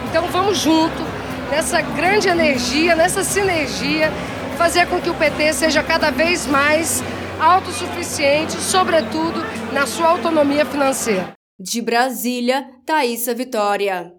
Então, 0.09 0.29
vamos 0.29 0.59
junto 0.59 1.05
nessa 1.51 1.81
grande 1.81 2.29
energia, 2.29 2.95
nessa 2.95 3.25
sinergia, 3.25 4.13
fazer 4.57 4.87
com 4.87 5.01
que 5.01 5.11
o 5.11 5.15
PT 5.15 5.55
seja 5.55 5.83
cada 5.83 6.13
vez 6.13 6.47
mais 6.47 7.03
autossuficiente, 7.41 8.61
sobretudo 8.61 9.45
na 9.73 9.89
sua 9.89 10.07
autonomia 10.07 10.65
financeira. 10.65 11.40
De 11.63 11.83
Brasília, 11.83 12.71
Thaisa 12.87 13.35
Vitória. 13.35 14.15